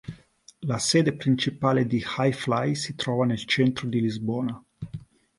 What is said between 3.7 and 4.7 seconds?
di Lisbona.